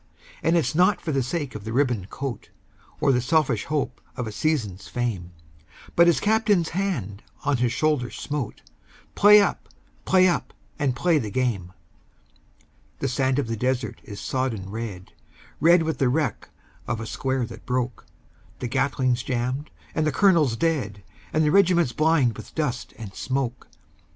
[0.41, 2.49] And it's not for the sake of a ribboned coat,
[2.99, 5.31] Or the selfish hope of a season's fame,
[5.95, 8.63] But his Captain's hand on his shoulder smote
[9.13, 9.69] "Play up!
[10.03, 10.55] play up!
[10.79, 11.71] and play the game!"
[12.97, 15.13] The sand of the desert is sodden red,
[15.59, 16.49] Red with the wreck
[16.87, 18.07] of a square that broke;
[18.57, 23.67] The Gatling's jammed and the colonel dead, And the regiment blind with dust and smoke.